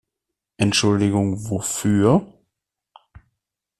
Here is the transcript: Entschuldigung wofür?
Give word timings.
Entschuldigung 0.57 1.47
wofür? 1.51 2.25